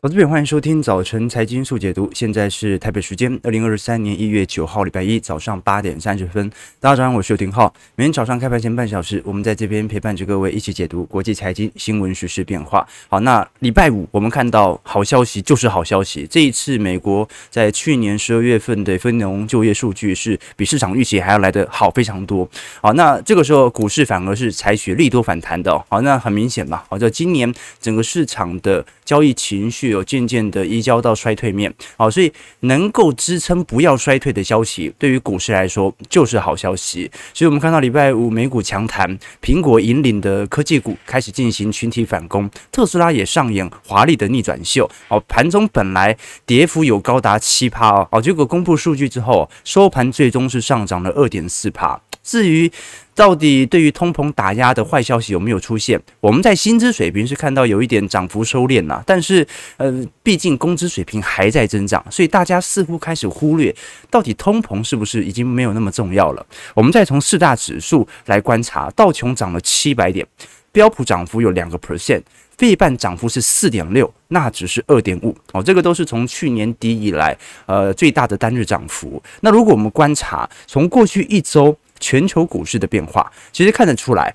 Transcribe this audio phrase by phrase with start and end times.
[0.00, 2.08] 投资朋友，欢迎收听早晨财经速解读。
[2.14, 6.48] 现在是台北时间二零二三年一月九号，礼拜一早上八点三十分。
[6.78, 7.74] 大家早上好，我是刘廷浩。
[7.96, 12.86] 每天早上开盘前半小时，我们在这边陪伴着各位一起解读国际财经新闻、时事变化。
[13.08, 16.24] 好，那礼拜五我们看到好消息就是好消息。
[16.30, 22.48] 这一次，美国在去年十二月份的非农就业数据是比市场预期还要来得好非常多。
[22.80, 25.76] 好，那这个时候股市反而是采取利多反弹的。
[25.88, 26.84] 好，那很明显嘛。
[26.88, 29.87] 好，就今年整个市场的交易情绪。
[29.88, 37.10] 有渐渐的移交到衰退面，好，所以能够支撑不要衰退的消息，对于股市来说就是好消息。
[37.34, 44.88] 所以我们看到礼拜五美股强弹，苹果引领的科技股开始进行群体反攻，特斯拉也上演华丽的逆转秀。
[45.08, 52.00] 好，盘中本来跌幅有高达七趴哦，结果公布数据之后，收盘最终是上涨了二点四趴。
[52.22, 52.70] 至于
[53.18, 56.00] 到底对于通膨打压的坏消息有没有出现？
[56.20, 59.44] 我们在薪资水平是看到有一点涨幅收敛了，但是
[59.76, 63.74] 呃，毕竟工资水平还在增长，所以大家似乎开始忽略
[64.08, 66.46] 到底通膨是不是已经没有那么重要了。
[66.74, 70.24] 我们再从四大指数来观察，道琼涨了七百点，
[70.70, 72.22] 标普涨幅有两个 percent，
[72.56, 79.20] 费半涨幅是四点六，纳指是二点五哦，这个都是从去年底以来呃最大的单日涨幅。
[79.40, 81.76] 那如果我们观察从过去一周。
[82.00, 84.34] 全球股市的变化，其实看得出来，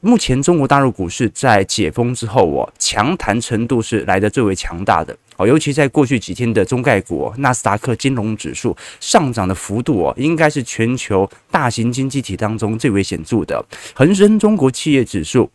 [0.00, 5.46] 目前中国大陆股市在解封之后，哦，强弹程度是来得最为强大的哦。
[5.46, 13.64] 尤其在过去几天的中概股，纳斯达克金融指数上涨的幅度哦，应该是全球大型经济体当中最为显著的。
[13.94, 15.50] 恒生中国企业指数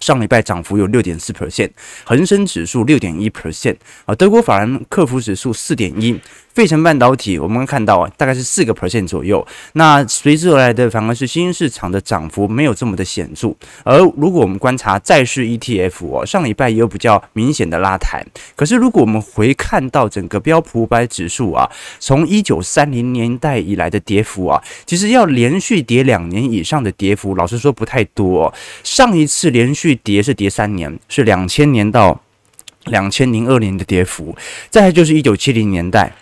[0.00, 1.70] 上礼拜涨幅有六点四 percent，
[2.04, 6.20] 恒生指数六点一 percent 啊，德国法兰克福指数四点一。
[6.56, 9.46] 费城半导体，我们看到啊，大概是四个 percent 左右。
[9.74, 13.54] 那随之而来的反而是新兴市场的涨幅没有这么的显著。
[13.84, 18.24] 而如果我们观察债市 ETF 哦，上礼拜也有比较明显的拉抬。
[18.54, 28.54] 可是如果我们回看到整个标普五百指数啊，从一九三零年代以来的跌幅啊，其实要连续跌两年以上的跌幅，老实说不太多。
[28.82, 32.22] 上一次连续跌是跌三年，是两千年到
[32.84, 34.34] 两千零二年的跌幅。
[34.70, 36.14] 再来就是一九七零年代。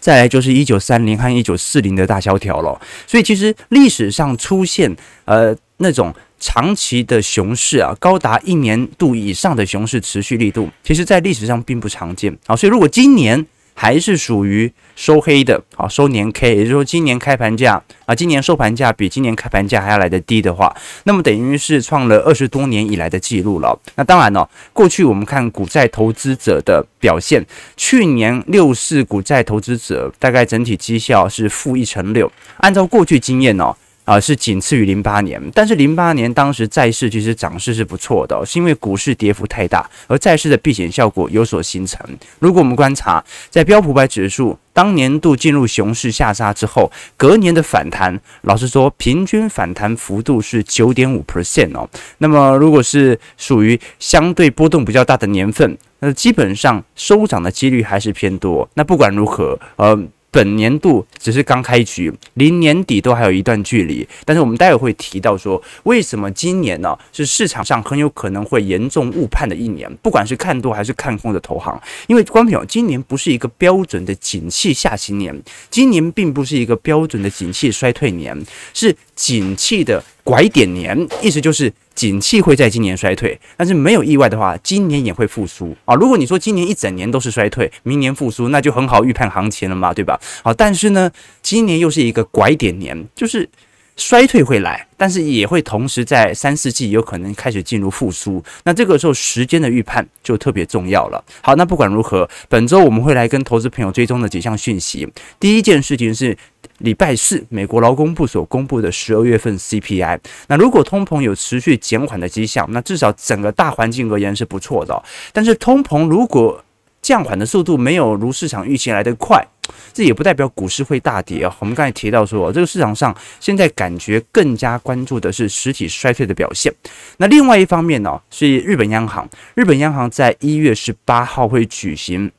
[0.00, 4.94] 再来就是一九三零和一九四零的大萧条了，所以其实历史上出现
[5.24, 12.54] 呃那种长期的熊市啊，高达一年度以上的熊市持续力度，其实在历史上并不常见啊。
[12.56, 13.44] 所以如果今年，
[13.80, 20.74] 还是属于收黑的啊，收年 K，也就是说今年开盘价啊，今年收盘价比今年开盘价还要来得低的话，
[21.04, 23.78] 那么等于是创了二十多年以来的记录了。
[23.94, 27.46] 那当然呢，过去我们看股债投资者的表现，
[27.76, 33.72] 去年六四股债投资者大概整体绩效是负一成六，按照过去经验呢。
[34.08, 42.00] 啊，是仅次于零八年，但是零八年当时债市其实涨势是不错的，是因为股市跌幅太大，而债市的避险效果有所形成。
[42.38, 51.86] 如果我们观察在标普百指数当年度进入熊市下杀之后，隔年的反弹，老实说，平均反弹幅度是九点五 percent 哦。
[52.16, 58.66] 那么如果是属于相对波动比较大的年份，那基本上收涨的几率还是偏多。
[58.72, 60.02] 那不管如何，呃。
[60.30, 64.06] 本年度只是刚开局，离年底都还有一段距离。
[64.24, 71.80] 但是我们待会会提到说，为什么今年呢是市场上很有可能会严重误判的一年，不管是看多还是看空的投行。
[72.06, 78.36] 因为观众朋友，今年不是一个标准的景气下行年，今年并不是一个标准的景气衰退年，
[78.74, 81.72] 是景气的拐点年，意思就是。
[81.98, 85.96] 景气会在今年衰退，但是没有意外的话，今年也会复苏啊。
[85.96, 90.16] 如果你说今年一整年都是衰退，明年复苏，那就很好预判行情了嘛，对吧？
[90.44, 91.10] 好，但是呢，
[91.42, 93.48] 今年又是一个拐点年，就是
[93.98, 98.42] 衰退会来，但是也会同时在三四季有可能开始进入复苏。
[98.64, 101.22] 那这个时候时间的预判就特别重要了。
[101.42, 105.06] 好，那不管如何，本周我们会来跟投资朋友追踪的几项讯息。
[105.38, 106.34] 第一件事情是。
[106.78, 110.16] 礼拜四，美国劳工部所公布的十二月份 CPI，
[110.46, 115.02] 那如果通膨有持续减缓的迹象，那至少整个大环境而言是不错的。
[115.32, 116.64] 但是通膨如果
[117.02, 119.44] 降缓的速度没有如市场预期来得快，
[119.92, 121.56] 这也不代表股市会大跌啊。
[121.58, 126.72] 我们刚才提到说，这个市场上现在感觉更加关注的是实体衰退的表现。
[127.18, 132.30] 那另外一方面呢，是日本央行，日本央行在一月十八号会举行。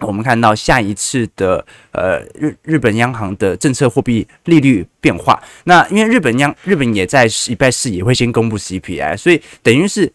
[0.00, 10.12] 我们看到下一次的呃日日本央行的政策货币利率变化，那因为日本央日本也在礼拜四也会先公布 CPI，所以等于是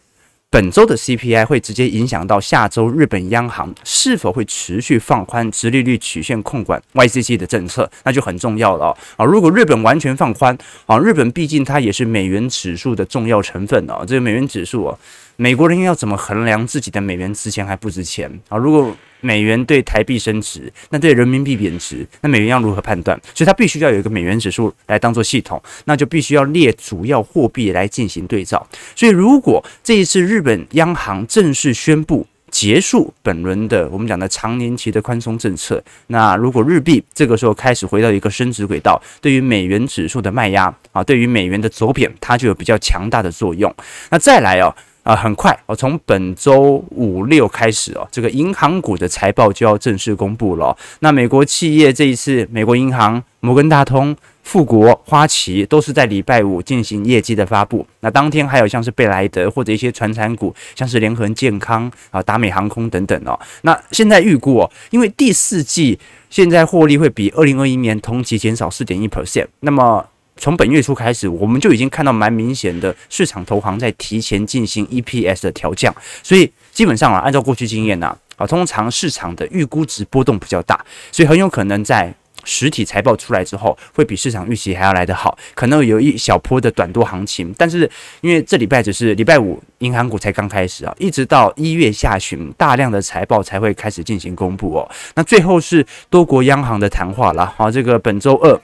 [0.54, 9.26] 本周的 CPI 会直接影响到下周日本央行是否会持续放宽直利率曲线控管 YCC 的政策，那就很重要了啊！
[9.26, 10.56] 如果日本完全放宽
[10.86, 14.96] 啊，日本毕竟它也是美元指数的重要成分哦，这个美元指数啊。
[15.38, 18.56] 美国人要怎么衡量自己的美元值钱还不值钱啊？
[18.56, 23.18] 如果美元对台币升值，那对人民币贬值，那美元要如何判断？
[23.34, 28.68] 所以它必须要有一个美元指数来当做系统，那就必须要列主要货币来进行对照。
[28.96, 43.74] 所以如果这一次日本央行正式宣布结束本轮的我们讲的长年期的宽松政策，那如果日币这个时候开始回到一个升值轨道，对于美元指数的卖压啊，对于美元的走贬，它就有比较强大的作用。
[44.10, 44.76] 那再来哦。
[45.04, 50.76] 啊，很快哦，从本周五六开始哦，这个银行股的财报就要正式公布了。
[51.00, 57.86] 那美国企业这一次，美国银行、摩根大通、富国、花旗都是在礼拜五进行业绩的发布。
[58.00, 63.38] 那当天还有像是贝莱德或者一些传产股，像是联合健康啊、达美航空等等哦。
[63.64, 70.06] 那现在预估哦，因为第四季现在获利会比二零二一年同期减少四点一 percent，那么。
[70.38, 82.14] 从本月初开始，我们就已经看到蛮明显的市场投行在提前进行 EPS 的调降，所以基本上啊，按照过去经验呢，啊，通常市场的预估值波动比较大，所以很有可能在
[82.44, 87.54] 实体财报出来之后，会比市场预期还要来得好，可能有一小波的短多行情。
[87.58, 87.90] 但是
[88.20, 94.92] 因为这礼拜只是礼拜五，银行股才刚开始啊，一直到一月下旬，大量的财报才会开始进行公布哦。
[95.16, 98.60] 那最后是多国央行的谈话了，好，这个本周二。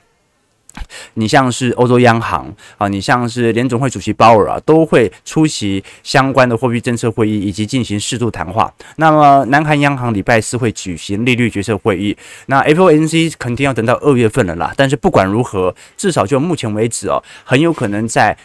[1.15, 8.71] 你像是欧洲央行啊，你像是联总会主席鲍尔啊，都会出席相关的货币政策会议以及进行适度谈话。
[8.97, 14.73] 那么，南韩央行礼拜四会举行利率决策会议，那 FOMC 肯定要等到二月份了啦。
[14.77, 18.37] 但是不管如何，至少就目前为止哦，很有可能在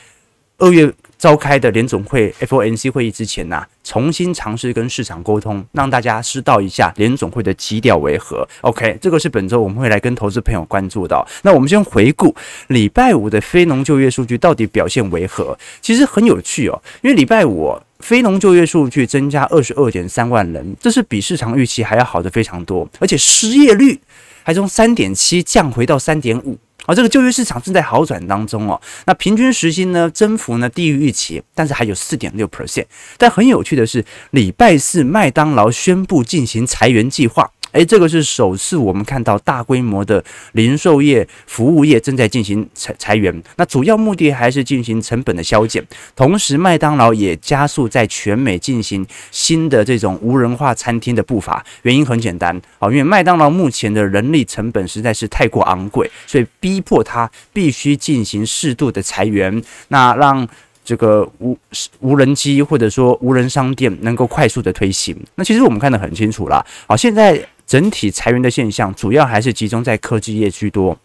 [0.59, 0.93] 二月。
[1.25, 8.47] 召开的联总会 FOMC 会议之前呢、重新尝试跟市场沟通，让大家知道一下联总会的基调为何。
[8.61, 11.27] OK，这个是本周我们会来跟投资朋友关注到。
[11.41, 12.37] 那我们先回顾
[12.67, 15.59] 礼拜五的非农就业数据到底表现为何？
[15.81, 23.99] 其实很有趣哦，因为礼拜五、非农就业数据增加二十二点三万人，这是比市场预期还要好的非常多，而且失业率
[24.43, 26.59] 还从三点七降回到三点五。
[26.87, 28.81] 而、这个就业市场正在好转当中哦。
[29.07, 32.85] 那平均时薪呢，增幅呢低于预期，但是还有四点六 percent。
[33.17, 37.51] 但很有趣的是，礼拜四麦当劳宣布进行裁员计划。
[37.75, 43.43] 诶，这个是首次我们看到大规模的零售业、服务业正在进行裁裁员。
[43.57, 45.85] 那主要目的还是进行成本的削减，
[46.15, 51.65] 同时麦当劳也加速在全美进行新的这种无人化餐厅的步伐。
[51.83, 60.47] 原因很简单，啊，因为麦当劳目前的人力成本实在是太过昂贵，所以逼迫他必须进行适度的裁员，那让
[60.85, 61.59] 这个无
[61.99, 65.17] 无人机或者说无人商店能够快速的推行。
[65.35, 67.45] 那其实我们看得很清楚了，好，现在。
[67.75, 70.97] 整体裁员的现象主要还是集中在科技业居多，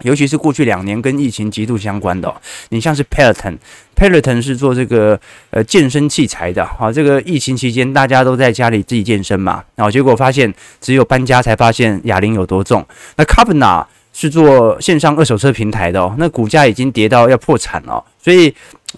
[0.00, 2.34] 尤其是过去两年跟疫情极度相关的。
[2.70, 5.20] 你像是 Peloton，Peloton 是做这个
[5.50, 10.50] 呃健身器材的，啊，这个疫情期间大家都在家里自己健身嘛，然后结果发现
[10.80, 12.82] 只有搬家才发现哑铃有多重。
[13.16, 13.84] 那 Carvana
[14.14, 18.54] 是做线上二手车平台的，那股价已经跌到要破产了，所以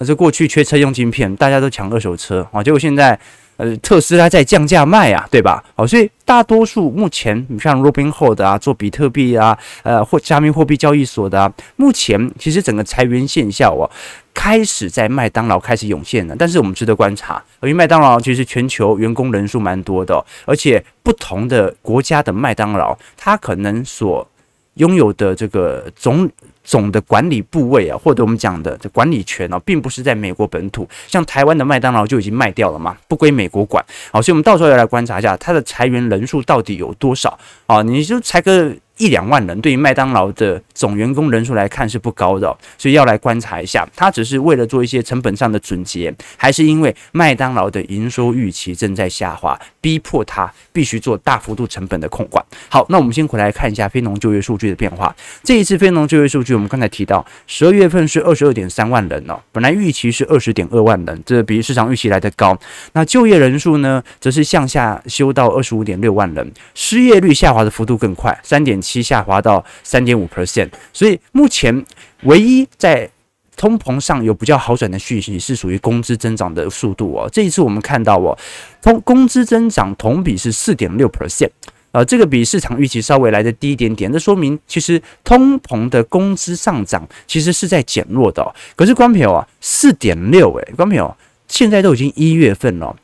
[0.06, 3.18] 这过去缺车用晶片，大家都抢二手车啊，结果现在。
[3.60, 5.62] 呃，特斯拉在降价卖啊，对吧？
[5.76, 13.84] 好，所以大多数目前，你像 Robinhood 啊，做比特币啊，呃，或加密货币交易所的啊，目前其实整个裁员现象啊，
[14.32, 16.34] 开始在麦当劳开始涌现了。
[16.38, 24.26] 但是我们值得观察，因为麦当劳其实全球员工人数蛮多的，而且不同的国家的麦当劳，它可能所
[24.74, 26.26] 拥有的这个总。
[26.70, 33.84] 总的管理部位啊，或者我们讲的管理权哦，并不是在美国本土，像台湾的麦当劳就已经卖掉了嘛，不归美国管。
[34.12, 37.36] 好，所以我们到时候要来观察一下它的裁员人数到底有多少
[37.66, 37.82] 啊？
[37.82, 38.72] 你就裁个。
[39.00, 52.44] 一两万人对于麦当劳的总员工人数来看是不高的，所以要来观察一下，它只是为了做一些成本上的总结，还是因为麦当劳的营收预期正在下滑，逼迫它必须做大幅度成本的控管。
[52.68, 55.16] 好，那我们先回来看一下非农就业数据的变化。
[55.42, 62.54] 这一次非农就业数据，我们刚才提到，十二月份是二十二点三万人哦，本来预期是二十点二万人，这比市场预期来得高。
[62.92, 68.89] 那就业人数呢，则是向下修到二十五点六万人，失业率下滑的幅度更快，三点七。
[68.90, 71.84] 期下滑到三点五 percent，所以目前
[72.22, 73.08] 唯一在
[73.56, 77.28] 通膨上有比较好转的讯息是属于工资增长的速度哦。
[77.30, 78.36] 这一次我们看到哦，
[78.80, 81.50] 通工资增长同比是四点六 percent，
[81.92, 84.10] 呃，这个比市场预期稍微来的低一点点。
[84.10, 88.54] 这说明其实通膨的工资上涨其实是在减弱的。
[88.74, 91.14] 可是观众朋友啊，四点六诶，观众朋友
[91.46, 92.96] 现在都已经一月份了。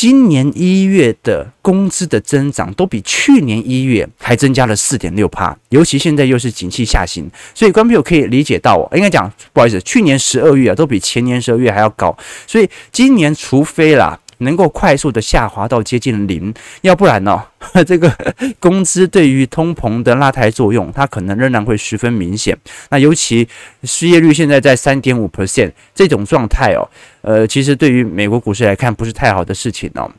[0.00, 14.16] 今年一月的工资的增长都比去年一月还增加了四点六帕，尤其现在又是景气下行，所以观众朋友可以理解到，应该讲不好意思，去年十二月啊都比前年十二月还要高，所以今年除非啦。
[14.38, 16.52] 能够快速的下滑到接近零，
[16.82, 17.42] 要不然呢，
[17.86, 18.12] 这个
[18.58, 22.56] 工资对于通膨的拉抬作用，它可能仍然会十分明显。
[22.90, 23.48] 那尤其
[23.84, 26.88] 失业率现在在三点五 percent 这种状态哦，
[27.22, 30.10] 呃，其实对于美国股市来看不是太好的事情哦。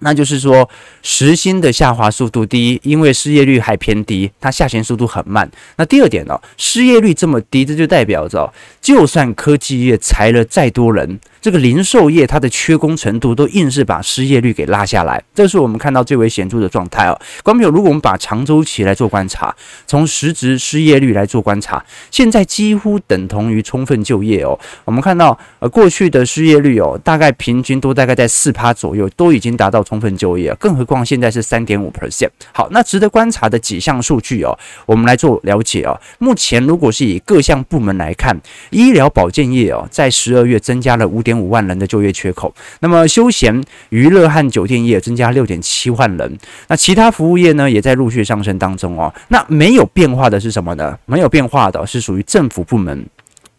[0.00, 0.68] 那就是说，
[1.02, 5.50] 时薪的下滑速度，第一，因为失业率还偏低，它下行速度很慢。
[5.78, 15.22] 那第二点呢，失业率这么低，这就代表着，就算科技业裁了再多人，这个零售业它的缺工程度都硬是把失业率给拉下来。
[15.32, 17.16] 这是我们看到最为显著的状态哦。
[17.44, 19.54] 观众朋友，如果我们把长周期来做观察，
[19.86, 24.58] 从实质失业率来做观察，现在几乎等同于充分就业哦。
[24.84, 29.80] 我们看到，呃，过去的失业率哦，大概平均都大概在四趴左右，都已经达到。
[29.84, 32.28] 充分就业，更何况现在是三点五 percent。
[32.50, 35.96] 好，那值得观察的几项数据哦，我们来做了解哦。
[36.18, 38.36] 目前如果是以各项部门来看，
[38.70, 42.54] 医疗保健业哦，在十二月增加了五点五万人的就业缺口。
[42.80, 46.38] 那么休闲娱乐和酒店业增加六点七万人。
[46.68, 49.12] 那其他服务业呢，也在陆续上升当中哦。
[49.28, 50.98] 那没有变化的是什么呢？
[51.06, 53.06] 没有变化的是属于政府部门。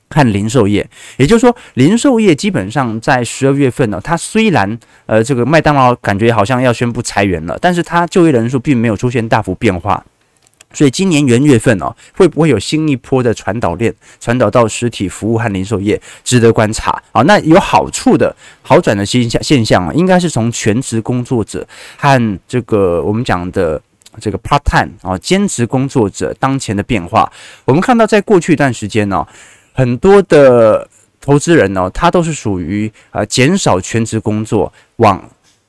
[0.09, 10.01] 看零售业，也就是说，零售业基本上在十二月份呢，它虽然呃这个麦当劳感觉好像要宣布裁员了，但是它就业人数并没有出现大幅变化，
[10.77, 17.23] 所以今年元月份哦，会不会有新一波的传导链传导到实体服务和零售业，值得观察啊。
[17.23, 21.67] 那有好处的好转的现象现象啊，应该是从全职工作者
[21.97, 23.81] 和这个我们讲的
[24.21, 27.31] 这个 part time 啊兼职工作者当前的变化。
[27.65, 29.25] 我们看到在过去一段时间呢。
[29.73, 30.89] 很多的
[31.21, 35.23] 投资人呢，他都是属于呃减少全职工作，往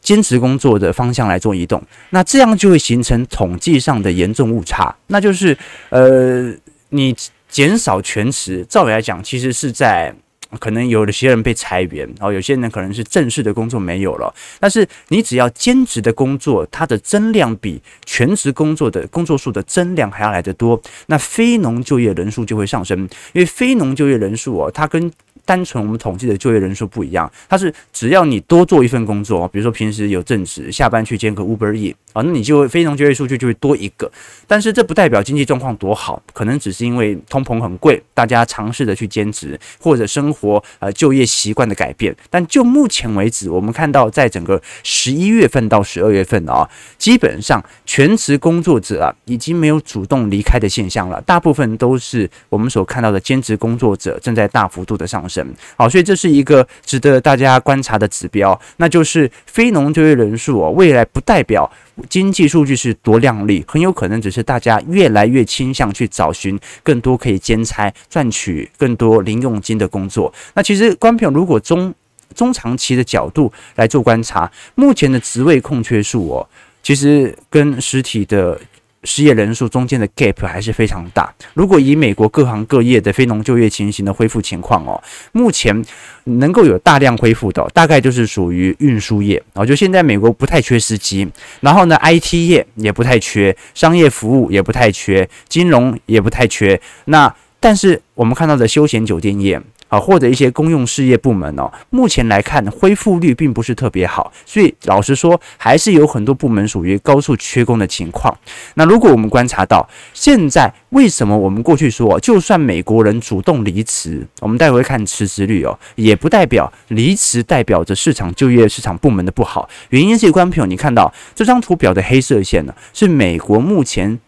[0.09, 5.55] 兼职工作的方向来做移动，那这样就会形成统计上的严重误差，那就是
[5.91, 6.51] 呃
[6.89, 7.15] 你
[7.47, 10.15] 减少全职，照理来讲其实是在。
[10.59, 14.35] 可能有的些人被裁员，然后有些人可能是正式的工作没有了。
[14.59, 22.99] 但是你只要兼职的工作，它的增量比全职工作的工作数的增量还要来得多，那非农就业人数就会上升。
[23.35, 25.13] 因为非农就业人数哦，它跟
[25.49, 34.11] 单纯我们统计的就业人数不一样，它是只要你多做一份工作，比如说平时有正职，下班去兼个 Uber E 啊，那你就非农就业数据就会多一个。
[34.47, 42.15] 但是这不代表经济状况多好，可能只是因为通膨很贵，大家尝试着去兼职或者生活呃就业习惯的改变。
[42.31, 55.47] 但就目前为止，我们看到在整个十一月份到十二月份啊，基本上全职工作者啊已经没有主动离开的现象了，大部分都是我们所看到的兼职工作者正在大幅度的上升。
[55.77, 61.71] 好，所以这是一个值得大家观察的指标，那就是非农就业人数哦，未来不代表
[62.09, 70.33] 经济数据是多亮丽，很有可能只是大家越来越倾向去找寻更多可以兼差赚取更多零用金的工作。
[70.55, 71.95] 那其实，观众如果中
[72.35, 76.49] 中长期的角度来做观察，目前的职位空缺数哦，
[76.83, 78.61] 其实跟实体的。
[79.05, 81.33] 失业人数中间的 gap 还是非常大。
[81.55, 85.03] 如果以美国各行各业的非农就业情形的恢复情况哦，
[85.33, 85.85] 目前
[86.25, 89.65] 能够有大量恢复的，大概就是属于运输业啊。
[89.65, 91.29] 就现在美国不太缺司机，
[91.61, 96.81] 然后呢，IT 业也不太缺，商业服务也不太缺，金融也不太缺。
[97.05, 99.61] 那但是我们看到的休闲酒店业。
[99.89, 108.37] 啊，或者一些公用事业部门哦，目前来看恢复率并不是特别好，所以老实说，还是有很多部门属于高速缺工的情况。
[108.75, 119.69] 那如果我们观察到现在，为什么我们过去说，就算美国人主动离职，我们待会看辞职率哦，也不代表离职代表着市场就业市场部门的不好。
[119.91, 124.19] 原因是，观众朋友，你看到这张图表的黑色线呢，是美国目前。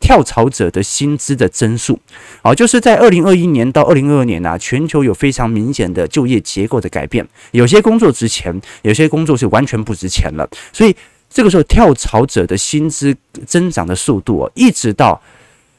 [0.00, 1.98] 跳槽者的薪资的增速，
[2.42, 10.94] 哦，就是在二零二一年到二零二二年啊，全球有非常明显的就业结构的改变，有些工作值钱，有些工作是完全不值钱了，所以
[11.28, 15.20] 这个时候跳槽者的薪资增长的速度哦，一直到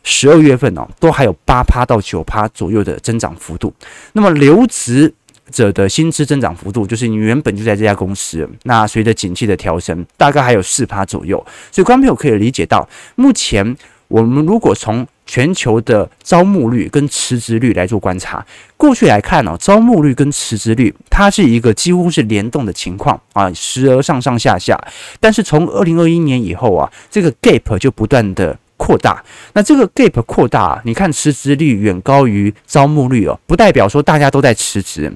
[0.04, 3.74] 十二月份哦，都还有八趴到九趴左右的增长幅度，
[4.14, 5.14] 那么留职
[5.52, 11.38] 者的薪资增长幅度，就是你原本就在这家公司，那随着景气的调升，大概还有四趴左右。
[11.70, 13.76] 所以，观众朋友可以理解到，目前
[14.12, 24.78] 我们如果从全球的招募率跟辞职率来做观察，过去来看呢，招募率跟辞职率它是一个几乎是联动的情况啊，时而上上下下。
[25.22, 29.24] 但是从二零二一年以后啊，这个 gap 就不断的扩大。
[29.54, 35.14] 那这个 gap 扩大，你看辞职率远高于招募率哦，不代表说大家都在辞职。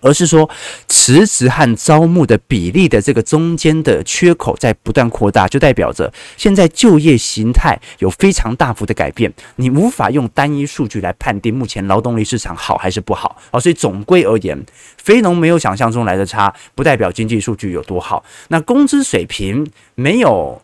[0.00, 0.48] 而是说
[0.88, 13.36] 辞职和招募的比例的这个中间的缺口在不断扩大，就代表着现在就业形态有非常大幅的改变，你无法用单一数据来判定目前劳动力市场好还是不好。
[13.50, 14.58] 哦，所以总归而言，
[14.98, 18.24] 非农没有想象中来的差，不代表经济数据有多好。
[18.48, 20.62] 那工资水平没有。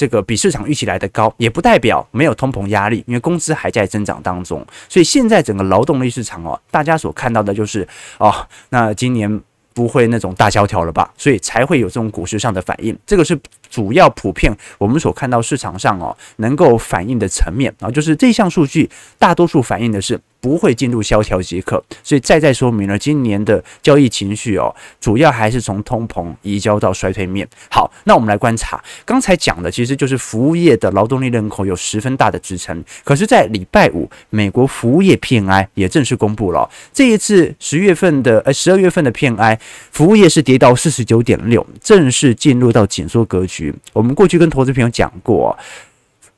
[0.00, 4.66] 这个比市场预期来的高，也不代表没有通膨压力，因为工资还在增长当中。
[4.88, 8.34] 所以现在整个劳动力市场哦，大家所看到的就是哦，
[8.70, 9.28] 那今年
[9.74, 11.12] 不会那种大萧条了吧？
[11.18, 12.98] 所以才会有这种股市上的反应。
[13.04, 13.38] 这个是
[13.70, 20.20] 主要普遍我们所看到市场上哦能够反映的层面啊，就是这项数据大多数反映的是。
[20.42, 27.46] 不会进入萧条即可，所以再再说明了今年的交易情绪哦，主要还是从通膨移交到衰退面。
[27.70, 32.82] 好，那我们来观察，刚才讲的其实就是服务业的劳动力人口有十分大的支撑。
[33.04, 39.58] 可是，在礼拜五，美国服务业 PMI 也正式公布了，这一次十月份的呃十二月份的 PMI，
[39.90, 43.59] 服务业是跌到四十九点六，正式进入到紧缩格局。
[43.92, 45.56] 我们过去跟投资朋友讲过。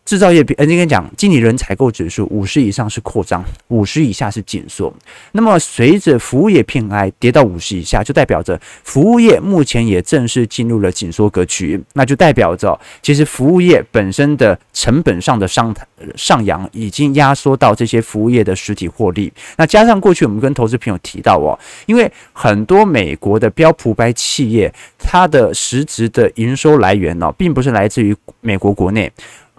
[0.04, 4.92] 制造业，呃，应该讲经理人采购指数五十以上是扩张，五十以下是紧缩。
[5.30, 11.80] 那么随着服务业 PMI 跌到五十以下，就代表着服务业目前也正式进入了紧缩格局。
[11.92, 15.74] 那就代表着，其实服务业本身的成本上的上
[16.16, 19.32] 上扬，已经压缩到这些服务业的实体获利。
[19.56, 21.56] 那加上过去我们跟投资朋友提到哦，
[21.86, 29.10] 因为很多美国的标普百企业，它的实质的营收来源呢，并不是来自于美国国内。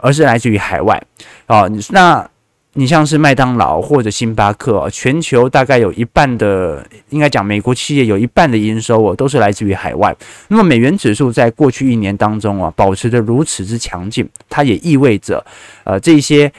[0.04, 1.02] 而是来自于海外，
[1.48, 2.30] 哦，那
[2.74, 10.14] 你像是麦当劳或者星巴克，全球大概有一半的，应该讲美国企业有一半的营收哦，都是来自于海外。
[10.50, 15.42] 那么美元指数在过去一年当中啊，保持着如此之强劲，它也意味着，
[15.86, 16.52] 呃，这些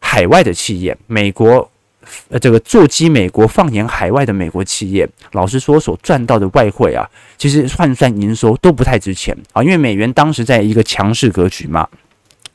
[0.00, 1.70] 海外的企业，美国，
[2.30, 11.86] 呃，这个座机美国放眼海外的美国企业，老实说，所赚到的外汇啊，其实换算营收都不太值钱啊，因为美元当时在一个强势格局嘛。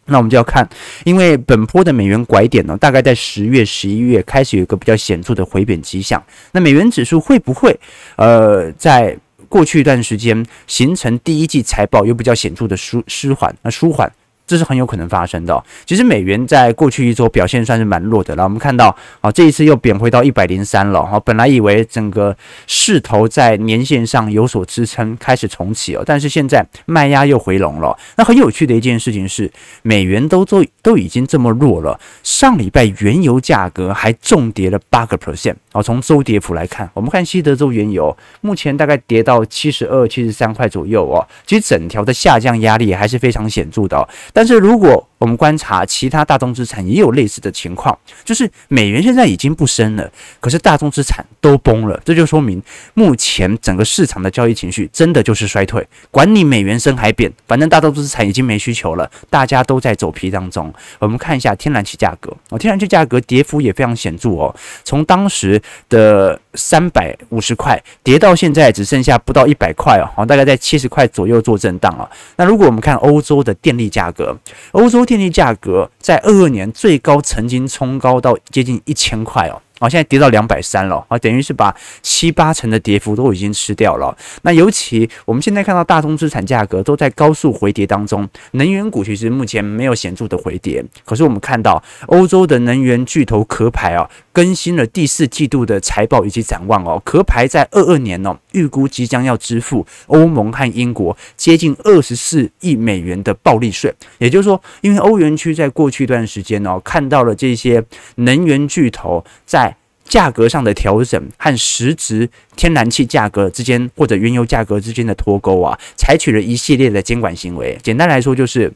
[0.06, 0.68] 那我们就要看，
[1.04, 6.24] 因为本波的美元拐点呢，大概在十月、十一月开始有一个比较显著的回贬迹象。
[6.52, 7.78] 那美元指数会不会，
[8.16, 9.18] 呃，在
[9.50, 13.56] 过去一段时间形成第一季财报又比较显著的舒舒缓？
[13.62, 14.12] 那舒缓。
[14.48, 15.64] 这是很有可能发生的。
[15.86, 18.44] 其实美元在过去一周表现算是蛮弱的了。
[18.44, 21.04] 我们看到，啊，这一次又贬回到一百零三了。
[21.04, 22.36] 哈，本来以为整个
[22.68, 26.04] 势头在年线上有所支撑，开始重启哦。
[26.06, 27.98] 但是现在卖压又回笼了。
[28.18, 35.56] 那很有趣的一件事情是，美元都都都已经这么弱了，上礼拜原油价格还重跌了八个 percent。
[35.72, 41.26] 哦，从周跌幅来看，我们看西德州原油目前大概跌到七十二、七十三块左右哦。
[41.46, 44.08] 其实整条的下降压力还是非常显著的。
[44.36, 52.62] 但是如果我们观察其他大宗资产，也有类似的情况，就是美元现在已经不升了，可是大宗资产都崩了，这就说明
[52.94, 55.88] 目前整个市场的交易情绪真的就是衰退。
[56.12, 60.74] 管你美元升还贬，反正大宗资产已经没需求了，大家都在走皮当中。
[61.00, 72.10] 我们看一下天然气价格哦，天然气价格跌幅也非常显著哦，从当时的三百五十块跌到现在只剩下不到一百块哦，大概在七十块左右做震荡啊。
[72.36, 74.38] 那如果我们看欧洲的电力价格，
[74.72, 79.62] 欧洲电力价格在二二年最高曾经冲高到接近一千块哦。
[79.80, 84.18] 啊，现在跌到两百三了啊，等于是把七八成的跌幅都已经吃掉了。
[84.44, 90.82] 那尤其我们现在看到大宗资产价格都在高速回跌当中，能源股其实目前没有显著的回跌。
[91.04, 97.02] 可是我们看到欧洲的能源巨头壳牌啊，更新了第四季度的财报以及展望哦。
[97.04, 103.94] 壳牌在二二年哦，预估即将要支付欧盟和英国接近二十四亿美元的暴利税。
[104.18, 107.84] 也就是说，因为欧元区在过去一段时间哦，看到了这些
[108.16, 117.78] 能源巨头在价格上的调整和实质天然气价格之间或者原油价格之间的脱钩啊，采取了一系列的监管行为。
[117.84, 118.72] 简单来说，就是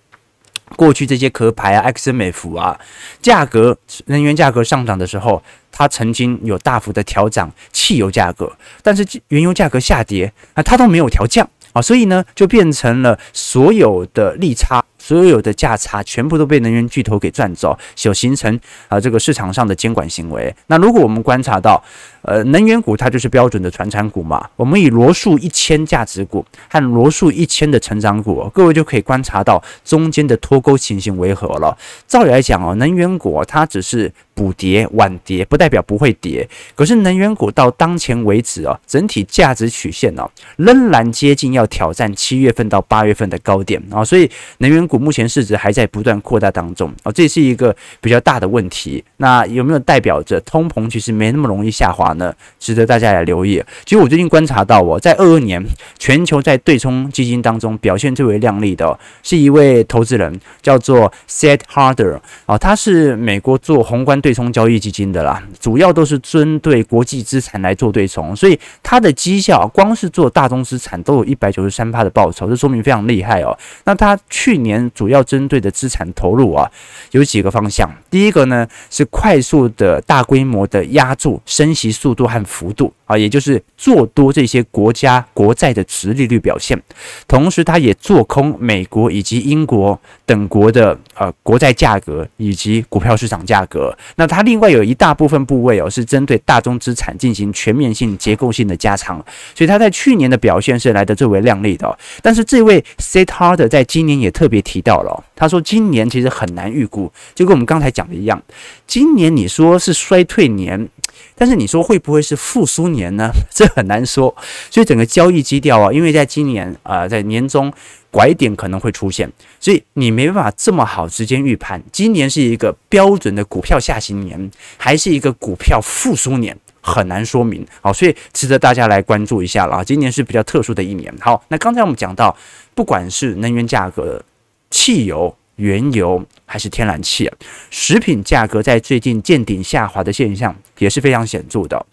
[0.75, 2.79] 过去这些壳牌啊、埃克森美孚啊，
[3.21, 8.51] 价格能源价格上涨的时候，它曾经有大幅的调涨汽油价格，
[8.81, 14.83] 但是原油价格下跌啊，它都没有调降啊，所以呢，就变成了所有的利差。
[15.09, 20.55] 所有的价差全部都被能源巨头给赚走，就形成啊这个市场上的监管行为。
[20.67, 21.83] 那如果我们观察到，
[22.21, 31.75] 呃，能源股它就是标准的传产股嘛，我们以罗素一千价值股和罗素一千的成长股，各位就可以观察到中间的脱钩情形为何了。
[32.07, 36.47] 照理来讲哦，能源股它只是补跌晚跌，不代表不会跌。
[36.75, 44.98] 可是能源股到当前为止哦，整体价值曲线哦，仍然接近要挑战七月份到八月份的高点啊，所以能源股。
[44.99, 49.03] 目前市值还在不断扩大当中哦，这是一个比较大的问题。
[49.17, 52.33] 那有没有代表着通膨其实没那么容易下滑呢？
[52.59, 53.63] 值得大家来留意。
[53.85, 55.63] 其实我最近观察到哦，在二二年
[55.97, 73.57] 全球在对冲基金当中表现最为亮丽的，是一位投资人，叫做 Seth Harder 啊，他是美国做宏观对冲交易基金的啦，主要都是针对国际资产来做对冲，所以他的绩效光是做大宗资产都有一百九十三趴的报酬，这说明非常厉害哦。
[73.85, 76.69] 那他去年主要针对的资产投入啊，
[77.11, 77.89] 有几个方向。
[78.09, 86.79] 第一个呢是快速的大规模的压住升息速度和幅度啊，也就是做多这些国家国债的殖利率表现。
[87.27, 93.95] 同时，它也做空美国以及英国等国的呃国债价格以及股票市场价格。
[94.15, 99.23] 那它另外有一大部分部位哦，是针对大宗资产进行全面性结构性的加仓，
[99.55, 101.97] 所以它在去年的表现是来得最为亮丽的。
[102.21, 108.41] 但是这位 Seth Harder 在今年也特别提到了，他说今年其实很难预估，就跟我们刚才讲的一样，
[108.87, 110.87] 今年你说是衰退年，
[111.35, 113.31] 但是你说会不会是复苏年呢？
[113.49, 114.35] 这很难说。
[114.69, 117.71] 所以整个交易基调啊，因为在今年啊，在年中
[118.11, 126.57] 拐点可能会出现，所以你没办法这么好直接预判，今年是一个标准的股票下行年，还是一个股票复苏年？
[126.81, 129.83] 很难说明，好，所以值得大家来关注一下了啊。
[129.83, 131.13] 今年是比较特殊的一年。
[131.19, 132.35] 好，那刚才我们讲到，
[132.73, 134.19] 不管是能源价格、
[134.69, 137.29] 汽油、原油还是天然气，
[137.69, 141.85] 食品价格在最近见顶下滑的现象也是非常显著的。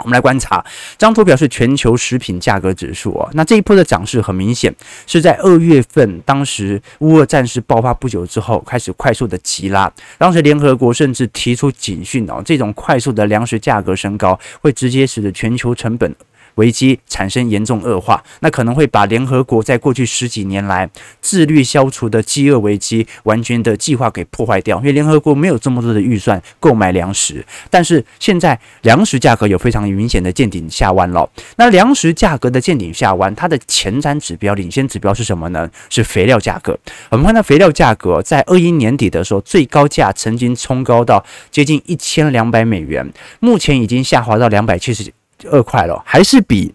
[0.00, 0.64] 我们来观察
[0.96, 3.28] 这张图表，示全球食品价格指数啊。
[3.32, 4.72] 那这一波的涨势很明显
[5.08, 9.92] 是在二月份，当时乌俄战事爆发不久之后开始快速的急拉。
[10.16, 16.14] 当时联合国甚至提出警讯哦，这种快速的粮食价格升高会直接使得全球成本
[16.58, 20.88] 危机产生严重恶化，那可能会把联合国在过去十几年来
[21.20, 27.44] 自律消除的饥饿危机完全的计划给破坏掉，因为联合国没有这么多的预算购买粮食。
[27.70, 31.28] 但是现在粮食价格有非常明显的见顶下弯了。
[31.56, 35.70] 那粮食价格的见顶下弯，它的前瞻指标、领先指标是什么呢？
[35.88, 36.78] 是肥料价格。
[37.10, 45.12] 我们看到肥料价格在二一年底的时候，最高价曾经冲高到接近一千两百美元，目前已经下滑到两百七十。
[45.50, 46.74] 二块了，还是比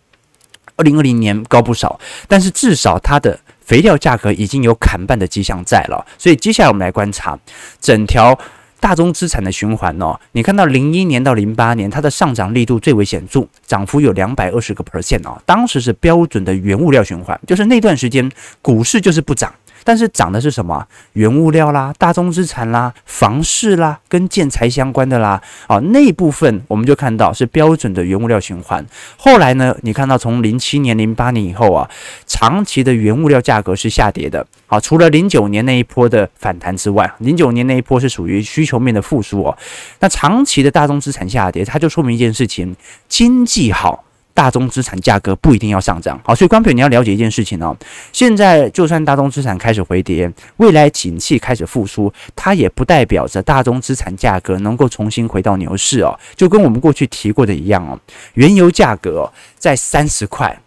[0.75, 7.37] 二零二零年高不少，但是至少它的肥料价格已经有砍半的迹象在了，所以接下来我们来观察
[7.79, 8.37] 整条
[8.79, 10.19] 大宗资产的循环哦。
[10.33, 15.41] 你看到零一年到零八年，它的上涨力度最为显著，涨幅有两百二十个 percent 哦。
[15.45, 18.29] 当时是标准的原物料循环，就是那段时间
[18.61, 19.53] 股市就是不涨。
[19.83, 20.85] 但是涨的是什么？
[21.13, 28.85] 原物料啦、大宗资产啦、房市啦，跟建材相关的啦，啊，那部分我们就看到是标准的原物料循环。
[29.17, 31.89] 后来呢，你看到从零七年、零八年以后啊，
[32.25, 34.45] 长期的原物料价格是下跌的。
[34.67, 39.57] 好，除了零九年那一波的反弹之外，零九年那一波是属于需求面的复苏哦。
[39.99, 42.75] 那长期的大宗资产下跌，它就说明一件事情：
[43.07, 44.03] 经济好。
[44.33, 47.75] 大宗资产价格不一定要上涨，好，所以观众朋友你要了解一件事情哦。
[48.11, 56.19] 现在就算大宗资产开始回跌，未来景气开始复苏，它也不代表着大宗资产价格能够重新回到牛市哦。
[56.35, 57.99] 就跟我们过去提过的一样哦，
[58.33, 60.59] 原油价格在三十块，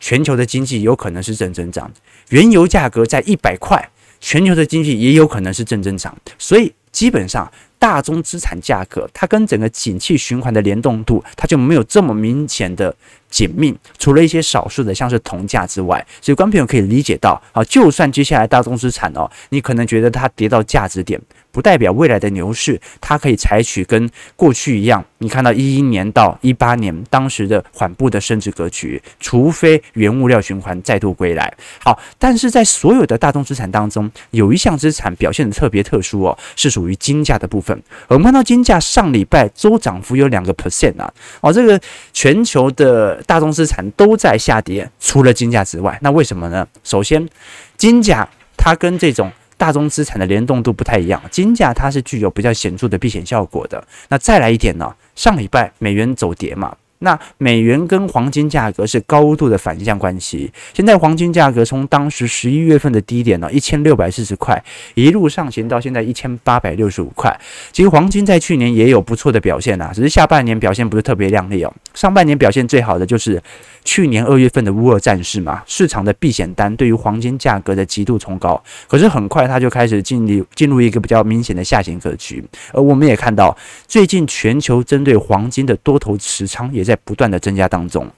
[0.00, 1.88] 全球的经济有可能是正增长；
[2.30, 3.88] 原油价格在一百块，
[4.20, 6.16] 全球的经济也有可能是正增长。
[6.38, 7.50] 所以基本上。
[7.78, 12.94] 大宗资产价格，它跟整个景气循环的联动度，它就没有这么明显的
[13.30, 13.76] 紧密。
[13.98, 21.20] 除了一些少数的，像是铜价之外，所以观众朋友可以理解到，啊，就算接下来大宗资产哦，你可能觉得它跌到价值点。
[21.52, 25.02] 不代表未来的牛市，它可以采取跟过去一样。
[25.16, 31.50] 你看到一一年到一八年当时的缓步的升值格局，除非原物料循环再度归来。
[31.82, 37.82] 好，但是在所有的大宗资产当中，有一项资产表现得特别特殊哦，是属于金价的部分。
[38.08, 41.10] 我们看到金价上礼拜周涨幅有两个 percent 啊，
[41.40, 41.80] 哦，这个
[42.12, 46.66] 全球的大宗资产都在下跌，除了金价之外，那为什么呢？
[46.84, 47.28] 首先，
[47.76, 53.82] 金价它跟这种大宗资产的联动度不太一样，金价它是具有比较显著的避险效果的。
[54.08, 54.94] 那再来一点呢？
[55.14, 56.76] 上礼拜美元走跌嘛。
[57.00, 60.50] 那美元跟黄金价格是高度的反向关系。
[60.72, 64.62] 现在黄金价格从当时十一月份的低点呢，一千六百四十块，
[64.94, 67.38] 一路上行到现在一千八百六十五块。
[67.72, 71.72] 其实黄金在去年也有不错的表现啊，只是下半年表现不是特别亮丽哦。
[71.94, 73.42] 上半年表现最好的就是
[73.86, 82.44] 去年二月份的乌俄战事嘛，市场的避险单对于黄金价格的极度冲高，可是很快它就开始进入进入一个比较明显的下行格局。
[82.72, 88.10] 而我们也看到，最近全球针对黄金的多头持仓也在不断的增加当中，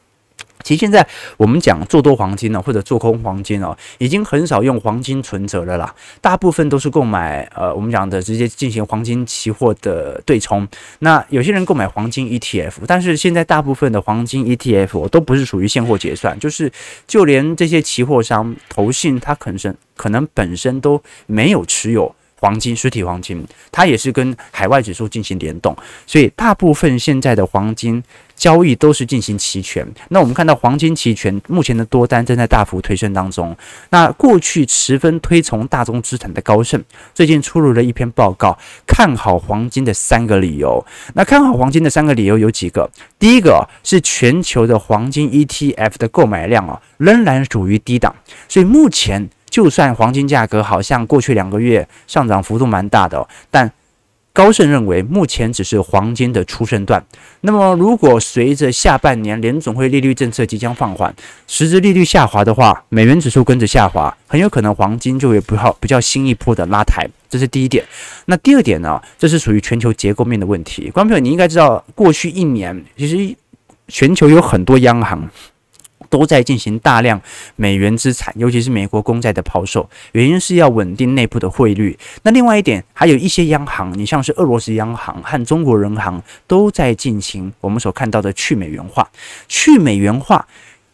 [0.62, 10.66] 其实现在我们讲做多黄金呢，或者做空黄金哦，已经很少用黄金存折了啦，大部分都是购买呃，我们讲的直接进行黄金期货的对冲。
[11.00, 16.70] 那有些人购买黄金 ETF，但是现在大部分的黄金 ETF 都不是属于现货结算，就是
[17.06, 22.14] 就连这些期货商投信，它可能可能本身都没有持有。
[22.40, 28.02] 黄金实体黄金，它也是跟海外指数进行联动，所以大部分现在的黄金
[28.36, 29.86] 交易都是进行期权。
[30.10, 33.56] 那我们看到黄金期权目前的多单正在大幅推升当中。
[33.90, 40.84] 那过去十分推崇大宗资产的高盛，最近出炉了一篇报告，看好黄金的三个理由。
[41.14, 42.88] 那看好黄金的三个理由有几个？
[43.18, 48.14] 第一个是全球的黄金 ETF 的购买量啊，仍然属于低档，
[48.48, 49.28] 所以目前。
[49.58, 53.68] 就算黄金价格好像过去两个月上涨幅度蛮大的，但
[54.32, 57.04] 高盛认为目前只是黄金的初升段。
[57.40, 61.12] 那么，如果随着下半年联总会利率政策即将放缓，
[61.48, 67.04] 实质利率下滑的话，美元指数跟着下滑，很有可能黄金就会不好比较新一波的拉抬。
[67.28, 67.84] 这是第一点。
[68.26, 69.02] 那第二点呢？
[69.18, 70.88] 这是属于全球结构面的问题。
[70.90, 73.36] 观众朋友，你应该知道，过去一年其实
[73.88, 75.28] 全球有很多央行。
[76.08, 77.20] 都在进行大量
[77.56, 81.98] 美元资产，尤其是美国公债的抛售，原因是要稳定内部的汇率。
[82.22, 89.08] 那另外一点，还有一些央行，你像是俄罗斯央行和中国人行，都在进行我们所看到的去美元化。
[89.48, 90.46] 去美元化，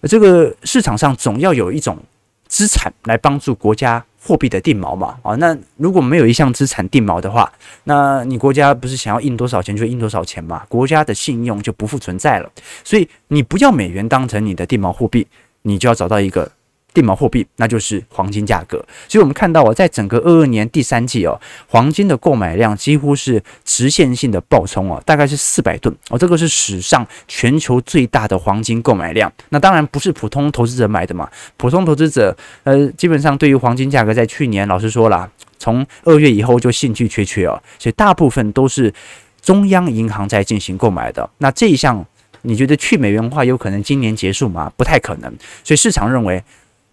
[0.03, 1.99] 这个市场上总要有一种
[2.47, 4.05] 资产来帮助国家。
[4.27, 7.53] 货币的定锚嘛，啊，那如果没有一项资产定锚的话，
[7.85, 10.65] 那你国家不是想要印多少钱就印多少钱嘛？
[10.69, 12.51] 国家的信用就不复存在了。
[12.83, 15.27] 所以你不要美元当成你的定锚货币，
[15.63, 16.51] 你就要找到一个。
[16.95, 18.79] 定锚货币，那就是黄金价格。
[19.09, 29.31] 所以，我们看到哦，在整个二二年第三季哦，黄金的购买量几乎是直线性的暴冲哦，大概是四百吨哦，这个是史上全球最大的黄金购买量。
[29.49, 35.29] 那当然不是普通投资者买的嘛，普通投资者呃，基本上对于黄金价格，在去年老实说了，
[35.59, 38.95] 从二月以后就兴趣缺缺哦，所以大部分都是
[39.43, 41.29] 中央银行在进行购买的。
[41.39, 42.07] 那这一项，
[42.43, 44.73] 你觉得去美元化有可能今年结束吗？
[44.77, 45.35] 不太可能。
[45.65, 46.41] 所以市场认为。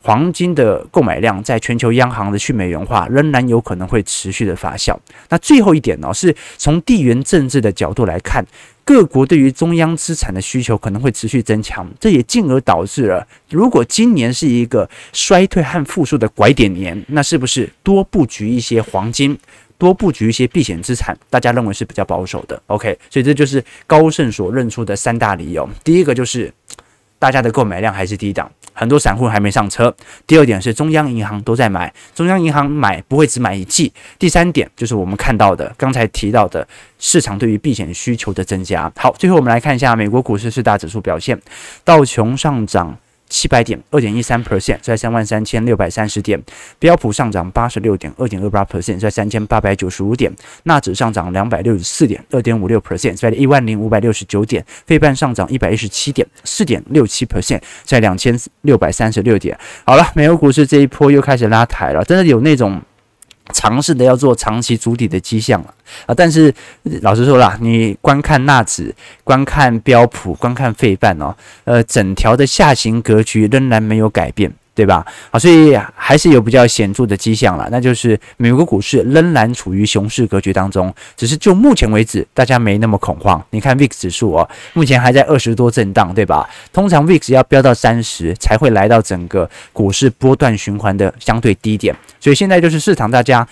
[0.03, 4.97] 黄金的购买量在全球央行的去美元化仍然有可能会持续的发酵。
[5.29, 8.43] 那最后一点呢，是从地缘政治的角度来看，
[8.83, 19.37] 各国对于中央资产的需求可能会持续增强，这也进而导致了，如果今年是一个衰退和复苏的拐点年，那是不是多布局一些黄金，
[19.77, 21.15] 多布局一些避险资产？
[21.29, 22.59] 大家认为是比较保守的。
[22.65, 25.69] OK，所以这就是高盛所认出的三大理由。
[25.83, 26.51] 第一个就是。
[27.21, 29.95] 大家的购买量还是低档，很多散户还没上车。
[30.25, 33.93] 第二点是中央银行都在买，中央银行买不会只买一季。
[34.17, 38.91] 第三点就是我们看到的，刚才提到的市场对于避险需求的增加。
[38.95, 41.39] 好，最后我们来看一下美国股市四大指数表现，
[41.83, 42.97] 道琼上涨。
[43.31, 46.37] 七百点，二点一三 percent，在三万三千六百三十点；
[46.77, 50.29] 标普上涨八十六点，二点二八 percent，在三千八百九十五点；
[50.63, 59.57] 纳指上涨两百六十四点，二点五六 percent，在一万零五百六十九点；费半上涨一百一十七点，四点六七 percent，在两千六百三十六点。
[59.85, 62.81] 好了，美国股市这一波又开始拉抬了，真的有那种。
[63.51, 65.73] 尝试的要做长期主体的迹象了
[66.05, 66.15] 啊！
[66.15, 66.53] 但是
[67.01, 71.35] 老实说啦，你观看纳指、观看标普、观看费半哦，
[71.65, 74.51] 呃，整条的下行格局仍然没有改变。
[74.73, 75.05] 对吧？
[75.29, 83.43] 好，所以还是有比较显著的迹象了，那就是美国股市仍然处于熊市格局当中，只是就目前为止，大家没那么恐慌。
[83.49, 86.49] 你看 VIX 指数哦，目前还在二十多震荡，对吧？
[86.71, 93.45] 通常 VIX 要飙到三十才会来到整个股市波段循环的相对低点，所以现在就是市场大家，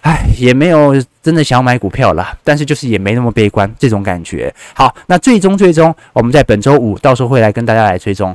[0.00, 4.52] 唉，也没有真的想买股票了，但是就是也没那么悲观这种感觉。
[4.74, 8.34] 好，那最终最终，我们在本周五到时候会来跟大家来追踪。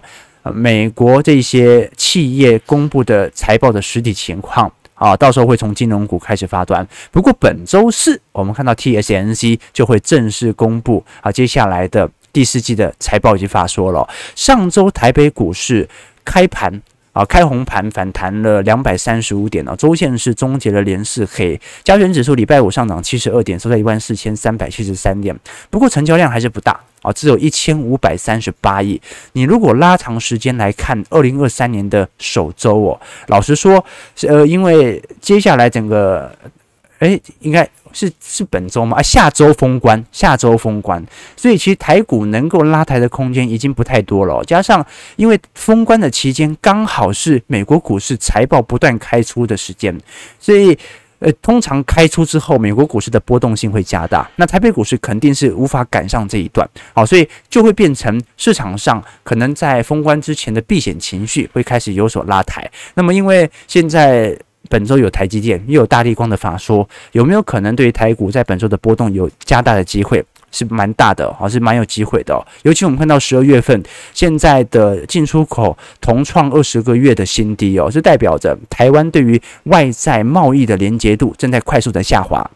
[0.53, 6.87] 美国这些企业公布的财报的实体情况啊，到时候会从金融股开始发端。
[7.11, 14.07] 不过本周四，我们看到 TSMC 就会正式公布啊，接下来的第四季的财报已经发说了。
[14.35, 15.87] 上周台北股市
[16.23, 16.81] 开盘。
[17.13, 21.59] 啊，开红盘反弹了两百三十五点哦，周线是终结了连四黑。
[21.83, 25.35] 加权指数礼拜五上涨七十二点，收在一万四千三百七十三点。
[25.71, 28.99] 不过成交量还是不大啊，只有一千五百三十八亿。
[29.33, 33.83] 你如果拉长时间来看，二零二三年的首周哦，老实说，
[34.27, 36.31] 呃，因为接下来整个，
[36.99, 37.67] 诶，应该。
[37.93, 38.97] 是是本周吗？
[38.99, 41.03] 啊，下周封关，下周封关，
[41.35, 44.43] 所以其实台股能够拉抬的空间已经不太多了。
[44.43, 49.97] 加上因为封关的期间刚好是美国股市财报不断开出的时间，
[50.39, 50.77] 所以
[51.19, 62.69] 呃，通常开出之后，美国股市的波动性会加大，那台北股市肯定是无法赶上这一段，好，所以就会变成市场上可能在封关之前的避险情绪会开始有所拉抬。
[62.93, 64.37] 那么，因为现在
[64.69, 70.23] 本周有台积电，又有大立光的法说，有没有可能对于台股在本周的波动有加大的机会？
[70.51, 72.45] 是蛮大的，还是蛮有机会的。
[72.63, 73.83] 尤其我们看到十二月份
[74.13, 82.49] 现在的进出口同创二十个月的新低哦，这代表着台湾对于外在贸易的连结度正在快速的下滑。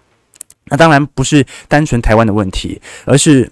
[0.65, 3.51] 那当然不是单纯台湾的问题，而是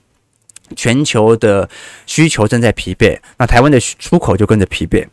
[0.75, 1.69] 全球的
[2.05, 5.05] 需求正在疲惫，那台湾的出口就跟着疲惫。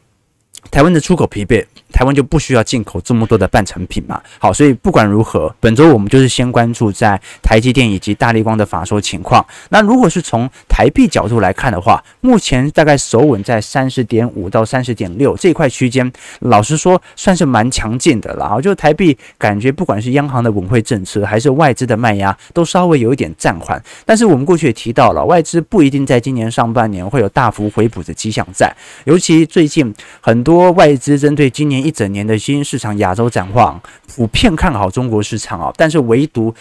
[0.70, 4.20] 台湾的出口疲惫，台湾就不需要进口这么多的半成品嘛。
[4.38, 9.44] 好，所以不管如何，本周我们就是先关注在台积电以及大立光的法说情况。
[9.68, 18.58] 那如果是从台币角度来看的话，目前大概守稳在三十点五到三十点六这一块区间，老实说算是蛮强劲的了。
[18.62, 23.82] 就台币感觉不管是央行的稳汇政策，还是外资的卖压，都稍微有一点暂缓。
[24.06, 30.46] 但是我们过去也提到了，外资不一定在今年上半年会有大幅回补的迹象在，尤其最近很。
[30.46, 33.80] 多外资针对今年一整年的新兴市场亚洲展望，
[34.14, 36.54] 普遍看好中国市场啊，但是唯独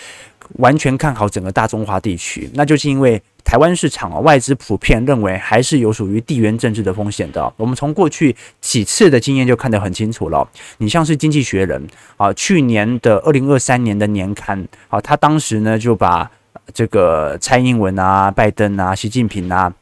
[0.57, 7.51] 完全看好整个大中华地区，那就是因为台湾市场啊，外资普遍认为还是有属于地缘政治的风险的。
[7.57, 10.47] 我们从过去几次的经验就看得很清楚了。
[10.77, 11.81] 你像是《经济学人》
[12.17, 16.29] 啊，去年的二零二三年的年刊啊，他当时呢就把
[16.73, 19.73] 这个蔡英文啊、拜登啊、习近平啊。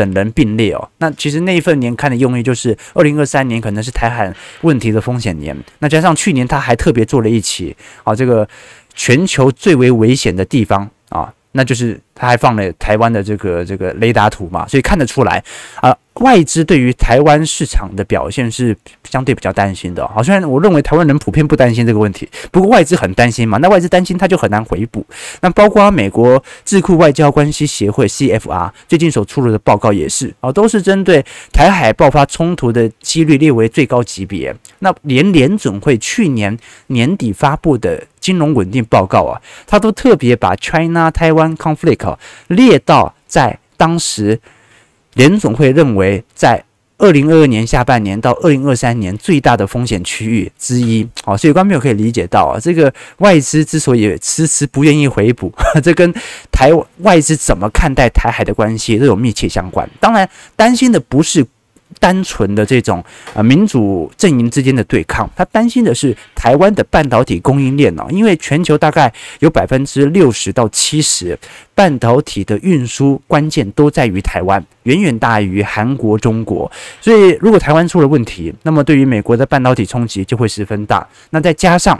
[0.00, 8.48] 等人并列哦，那其实那一份年刊的用意就是，二零二三年可能是台海问题的风险年，那加上去年他还特别做了一期啊，这个
[8.94, 10.88] 全球最为危险的地方，
[11.52, 15.42] 那就是他还放了台湾的这个这个雷达图嘛，所以看得出来
[15.80, 15.96] 啊。
[16.14, 23.56] 外资对于台湾市场的表现是相对比较担心的，好，虽然我认为台湾人普遍不担心这个问题，不过外资很担心嘛。
[23.58, 25.06] 那外资担心，他就很难回补。
[25.40, 34.54] 那包括美国智库外交关系协会 CFR 最近所出炉的报告也是啊，都是针对台海爆发冲突的几率列为最高级别。
[34.80, 36.58] 那连联准会去年
[36.88, 42.16] 年底发布的金融稳定报告啊，他都特别把 China Taiwan Conflict
[42.48, 44.40] 列到在当时。
[45.14, 46.64] 联总会认为，在
[46.96, 55.52] 二零二二年下半年到二零二三年最大的风险区域之一，好，所以观众朋友可以理解到啊，这个外资之所以迟迟不愿意回补，
[55.82, 56.14] 这跟
[56.52, 59.90] 台外资怎么看待台海的关系都有密切相关。
[59.98, 61.44] 当然，担心的不是。
[61.98, 63.02] 单纯的这种
[63.34, 71.38] 呃民主阵营之间的对抗，他担心的是台湾的半导体供应链哦，因为全球大概有百分之六十到七十
[71.74, 81.06] 半导体的运输关键都在于台湾，远远大于韩国、中国，所以如果台湾出了问题，那么对于美国的半导体冲击就会十分大。
[81.30, 81.98] 那再加上。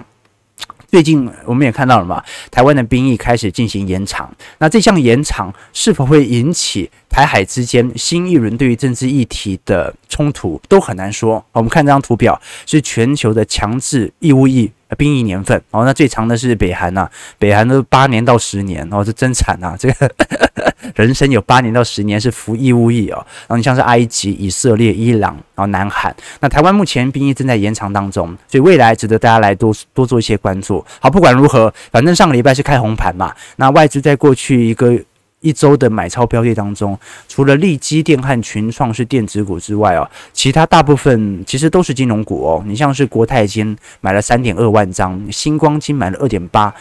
[0.90, 11.44] 最近我们也看到了嘛，台湾的兵役开始进行延长，那这项延长是否会引起台海之间新一轮对于政治议题的冲突，都很难说。
[11.53, 14.70] 我们看这张图表，是全球的强制义务役。
[14.96, 19.74] 兵役年份哦，那最长的是北韩呐，北韩都八年到十年哦，这真惨呐！
[19.79, 20.11] 这个
[20.96, 23.16] 人生有八年到十年是服义务役哦。
[23.46, 30.85] 然后你像是埃及、以色列、伊朗，然后南韩，那台湾目前兵役正在延长当中，所以未来值得大家来多多做一些关注。
[31.00, 34.98] 好，不管如何，反正上个礼拜是开红盘嘛，那外资在过去一个。
[35.40, 42.62] 一周的买超标的当中，除了力基电和群创是电子股之外哦，其他大部分其实都是金融股哦。
[42.66, 46.74] 你像是国泰金买了三点二万张，星光金买了二点八，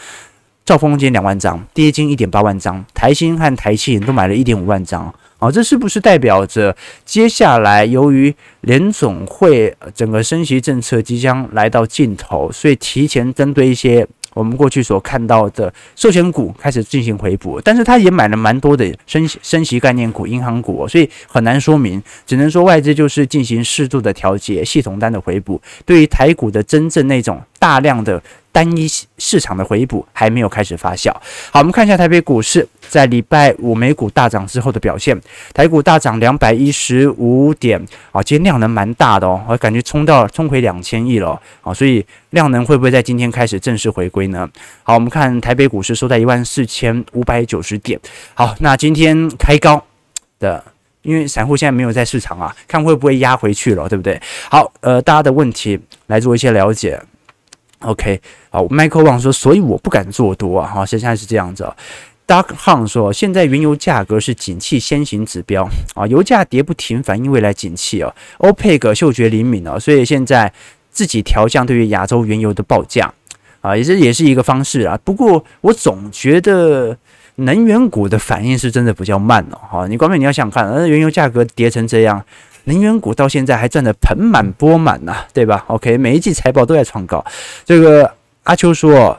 [0.64, 5.12] 兆丰金两万张，第一金一点八万张，台新和台企都买了一点五万张。
[5.38, 14.06] 哦，这是不是代表着接下来由于联总会整个升息政策即将来到尽头，所以提前针对一些。
[14.34, 28.22] 我们过去所看到的寿险股开始进行回补，但是他也买了蛮多的升升息概念股、银行股，所以很难说明，只能说外资就是进行适度的调节、系统单的回补，对于台股的真正那种大量的。
[28.52, 31.12] 单一市场的回补还没有开始发酵。
[31.50, 35.18] 好，我们看一下台北股市在礼拜五美股大涨之后的表现。
[35.54, 37.80] 台股大涨两百一十五点
[38.12, 44.48] 啊，今天量能蛮大的哦，我感觉冲到冲回两千亿了啊，所以量能会不会在今天开始正式回归呢？
[44.82, 47.98] 好，我们看台北股市收在一万四千五百九十点。
[48.34, 49.84] 好，那今天开高
[50.38, 50.62] 的，
[51.02, 54.20] 因为散户现在没有在市场啊，看会不会压回去了，对不对？
[54.50, 57.00] 好，呃，大家的问题来做一些了解。
[57.80, 61.70] OK，好，Michael Wang 说，所以我不敢做多啊，哈，现在是这样子。
[62.26, 68.14] Dark Hang 说，现在原油价格是景气先行指标啊，油价跌不停反映未来景气哦。
[68.38, 70.52] OPEC 嗅觉灵敏哦，所以现在
[70.90, 73.12] 自己调降对于亚洲原油的报价。
[73.62, 74.98] 啊，也是也是一个方式啊。
[75.04, 76.96] 不过我总觉得
[77.34, 79.58] 能源股的反应是真的比较慢哦。
[79.70, 82.24] 哈，你光妹你要想看，那原油价格跌成这样，
[82.64, 87.24] 能源股到现在还赚得盆满钵满呐，对吧？OK，每一季财报都在创高。
[87.64, 88.12] 这个
[88.44, 89.18] 阿秋说。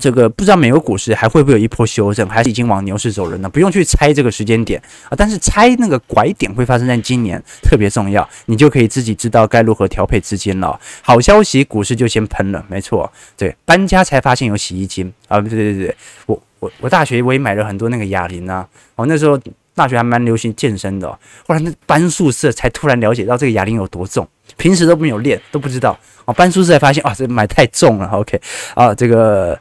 [0.00, 3.48] 这个不知道美国股市还会不会有一波修正，还是已经往牛市走人了？
[3.48, 10.78] 不用去猜这个时间点啊，但是猜那个拐点会发生在今年，特别重要，你就可以自己知道该如何调配资金了。
[11.02, 15.96] 好消息，股市就先喷了，没错，对，搬家才发现有洗衣精啊，对对对对，
[16.26, 19.36] 我我我大学我也买了很多那个哑铃啊，我那时候
[19.78, 21.08] 大学还蛮流行健身的，
[21.46, 25.98] 后来那搬宿舍才突然了解到这个哑铃有多重，平时都没有练，都不知道。
[26.24, 28.06] 哦，搬宿舍才发现，哦，这买太重了。
[28.08, 28.38] OK，
[28.74, 29.58] 啊，这个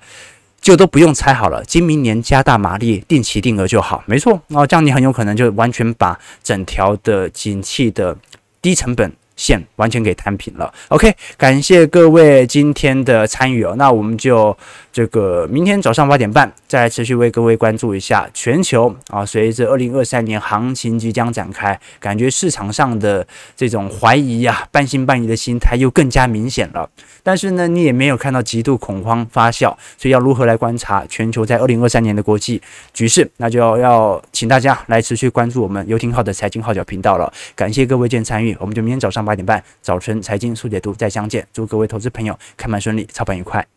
[0.59, 4.41] 就都不用猜好了，今明年加大马力，定期定额就好，没错。
[4.49, 8.17] 哦，这样你很有可能就完全把整条的景气的
[8.61, 10.73] 低成本线完全给摊平了。
[10.89, 13.73] OK，感谢各位今天的参与哦。
[13.77, 14.55] 那我们就
[14.91, 19.25] 这个明天早上八点半再来持续为各位关注一下全球啊。
[19.25, 23.25] 随着二零二三年行情即将展开，感觉市场上的
[23.55, 26.89] 这种怀疑、啊、半信半疑的心态又更加明显了。
[27.23, 32.61] 但是呢，你也没有看到极度恐慌发酵，所以要如何来观察全球在二零二三年的国际
[32.93, 33.29] 局势？
[33.37, 37.31] 那就要请大家来持续关注我们游艇号的财经号角频道了。
[37.55, 41.45] 感谢各位今天参与，我们就明天早上八点半早晨财经速解读再相见。
[41.53, 43.76] 祝各位投资朋友开盘顺利，操盘愉快。